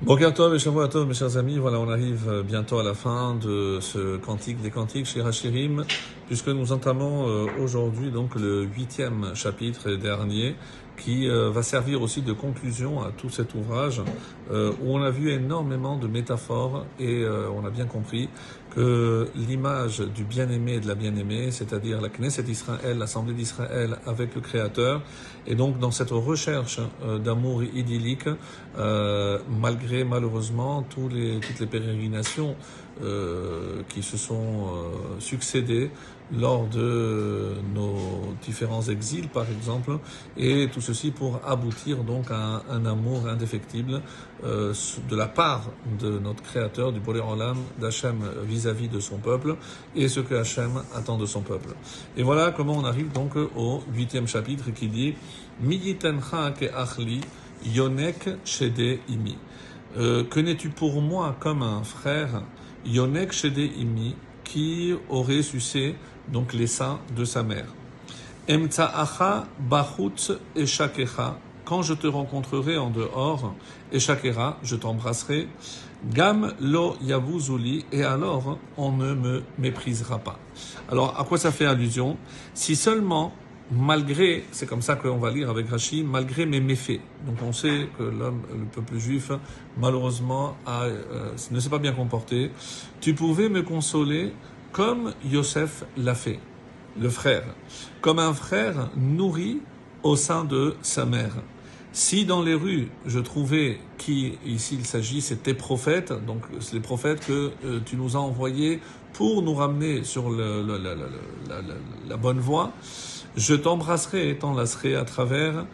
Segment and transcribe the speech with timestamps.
[0.00, 1.58] Bonjour Tov et Shavua Tov, mes chers amis.
[1.58, 5.84] Voilà, on arrive euh, bientôt à la fin de ce cantique des cantiques chez Rachirim,
[6.28, 10.54] puisque nous entamons euh, aujourd'hui donc le huitième chapitre et dernier,
[10.98, 14.02] qui euh, va servir aussi de conclusion à tout cet ouvrage,
[14.50, 18.30] où on a vu énormément de métaphores et on a bien compris
[18.74, 24.34] que l'image du bien-aimé et de la bien-aimée, c'est-à-dire la Knesset d'Israël, l'Assemblée d'Israël avec
[24.34, 25.02] le Créateur,
[25.46, 26.80] et donc dans cette recherche
[27.22, 28.28] d'amour idyllique,
[28.74, 32.56] malgré malheureusement tous les, toutes les pérégrinations
[33.02, 35.90] euh, qui se sont euh, succédées
[36.32, 39.98] lors de nos différents exils, par exemple,
[40.36, 44.02] et tout ceci pour aboutir donc à un, amour indéfectible
[44.44, 44.74] euh,
[45.08, 49.56] de la part de notre Créateur, du Bolé Olam, d'Hachem vis-à-vis de son peuple,
[49.96, 51.70] et ce que Hachem attend de son peuple.
[52.16, 55.14] Et voilà comment on arrive donc au huitième chapitre qui dit
[55.60, 57.20] «Miyitencha ke achli
[57.64, 59.38] yonek shede imi»
[59.96, 62.42] Euh, que n'es-tu pour moi comme un frère,
[62.88, 65.94] Yonek Shede Imi, qui aurait sucé
[66.32, 67.66] donc les seins de sa mère.
[68.50, 73.54] Emtsa'acha Bachutz Eshakecha, quand je te rencontrerai en dehors,
[73.92, 75.48] Eshakera, je t'embrasserai.
[76.10, 80.38] Gam lo yavuzuli, et alors on ne me méprisera pas.
[80.90, 82.16] Alors, à quoi ça fait allusion?
[82.54, 83.34] Si seulement
[83.70, 87.00] malgré, c'est comme ça qu'on va lire avec Rachid, malgré mes méfaits.
[87.26, 89.30] Donc on sait que l'homme, le peuple juif,
[89.76, 92.50] malheureusement, euh, ne s'est pas bien comporté.
[93.00, 94.32] Tu pouvais me consoler
[94.72, 96.40] comme Yosef l'a fait,
[97.00, 97.44] le frère,
[98.00, 99.60] comme un frère nourri
[100.02, 101.34] au sein de sa mère.
[101.92, 106.80] Si dans les rues, je trouvais qui, ici il s'agit, c'était prophètes, donc c'est les
[106.80, 108.80] prophètes que euh, tu nous as envoyés
[109.14, 110.64] pour nous ramener sur le,
[112.08, 112.72] la bonne voie,
[113.36, 115.66] je t'embrasserai et t'enlacerai à travers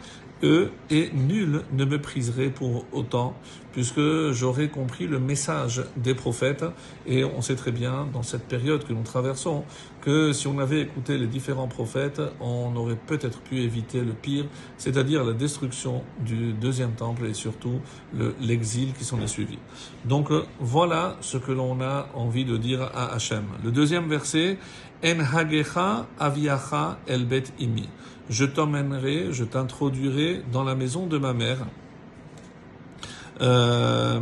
[0.43, 3.35] eux, et nul ne me priserait pour autant,
[3.75, 6.63] puisque j'aurais compris le message des prophètes,
[7.05, 9.65] et on sait très bien, dans cette période que nous traversons,
[9.99, 14.45] que si on avait écouté les différents prophètes, on aurait peut-être pu éviter le pire,
[14.77, 17.81] c'est-à-dire la destruction du deuxième temple et surtout
[18.39, 19.59] l'exil qui s'en est suivi.
[20.05, 20.29] Donc
[20.61, 23.43] voilà ce que l'on a envie de dire à Hachem.
[23.61, 24.57] Le deuxième verset,
[25.03, 27.89] En hagecha aviacha el bet imi
[28.29, 31.67] je t'emmènerai, je t'introduirai dans la maison de ma mère.
[33.41, 34.19] Euh,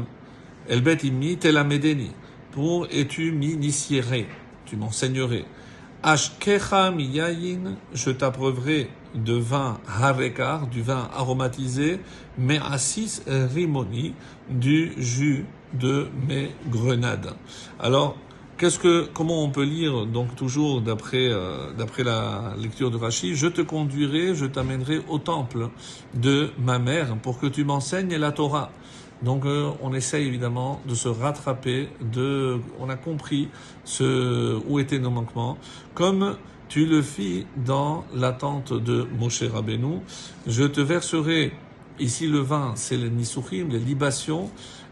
[0.70, 2.12] imi medeni
[2.52, 4.28] pour et tu m'initierais,
[4.66, 5.46] tu m'enseignerais.
[6.04, 12.00] Ashkecha miyayin, je t'approuverai de vin harekar, du vin aromatisé,
[12.38, 14.14] mais assis rimoni,
[14.50, 17.34] du jus de mes grenades.
[17.80, 18.18] Alors,
[18.56, 23.34] Qu'est-ce que, comment on peut lire donc toujours d'après euh, d'après la lecture de Rachid
[23.34, 25.70] Je te conduirai, je t'amènerai au temple
[26.14, 28.72] de ma mère pour que tu m'enseignes la Torah.
[29.24, 33.50] Donc euh, on essaye évidemment de se rattraper, de, on a compris
[33.86, 35.58] ce, où étaient nos manquements,
[35.94, 36.36] comme
[36.68, 40.00] tu le fis dans l'attente de Moshe Rabbeinu.
[40.48, 41.54] Je te verserai
[42.00, 44.50] ici le vin, c'est les nisuchim, les libations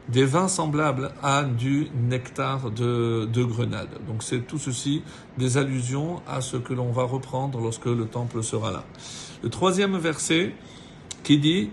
[0.10, 3.90] des vins semblables à du nectar de, de grenade.
[4.08, 5.04] Donc c'est tout ceci
[5.38, 8.84] des allusions à ce que l'on va reprendre lorsque le temple sera là.
[9.44, 10.54] Le troisième verset
[11.24, 11.70] qui dit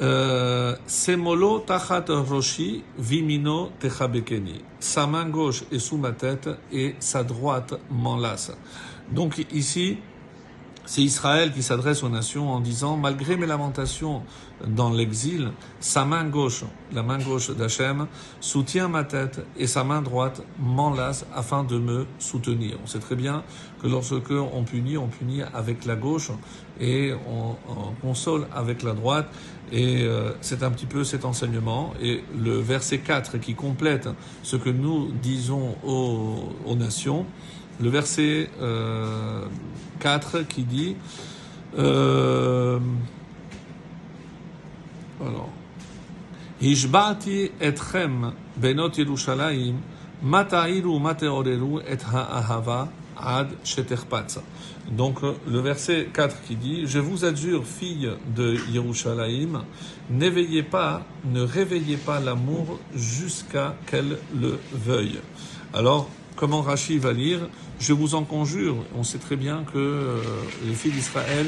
[0.00, 4.62] Semolo tachat roshi vimino techabekeni.
[4.78, 8.52] Sa main gauche est sous ma tête et sa droite m'enlace.
[9.10, 9.98] Donc ici,
[10.90, 14.24] c'est Israël qui s'adresse aux nations en disant, malgré mes lamentations
[14.66, 18.08] dans l'exil, sa main gauche, la main gauche d'Hachem,
[18.40, 22.76] soutient ma tête et sa main droite m'enlace afin de me soutenir.
[22.82, 23.44] On sait très bien
[23.80, 26.32] que lorsque on punit, on punit avec la gauche
[26.80, 27.54] et on,
[28.02, 29.28] console avec la droite.
[29.70, 31.94] Et euh, c'est un petit peu cet enseignement.
[32.02, 34.08] Et le verset 4 qui complète
[34.42, 37.26] ce que nous disons aux nations,
[37.80, 39.44] le verset euh,
[40.00, 40.96] 4 qui dit
[41.78, 42.78] euh,
[45.20, 45.50] alors
[46.60, 47.50] Hishbati
[48.56, 49.76] benot Yerushalayim
[50.22, 53.48] matairu mateoreru et ha'ahava ad.
[54.90, 59.62] Donc le verset 4 qui dit Je vous adjure, fille de Yerushalayim,
[60.10, 65.20] n'éveillez pas, ne réveillez pas l'amour jusqu'à qu'elle le veuille.
[65.72, 66.08] Alors
[66.40, 68.76] Comment Rachid va lire Je vous en conjure.
[68.96, 70.22] On sait très bien que euh,
[70.66, 71.46] les filles d'Israël,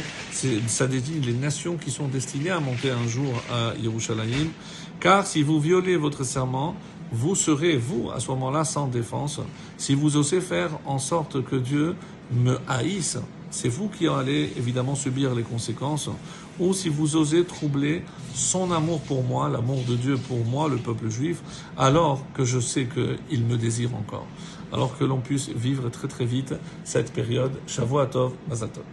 [0.66, 4.48] ça désigne les nations qui sont destinées à monter un jour à Yerushalayim.
[5.00, 6.76] Car si vous violez votre serment,
[7.10, 9.40] vous serez, vous, à ce moment-là, sans défense.
[9.78, 11.96] Si vous osez faire en sorte que Dieu
[12.30, 13.16] me haïsse,
[13.52, 16.08] c'est vous qui allez évidemment subir les conséquences.
[16.58, 18.02] Ou si vous osez troubler
[18.34, 21.43] son amour pour moi, l'amour de Dieu pour moi, le peuple juif,
[21.76, 24.26] alors que je sais qu'il me désire encore.
[24.72, 27.52] Alors que l'on puisse vivre très très vite cette période.
[27.66, 28.84] Shavuot Tov, Mazal Tov.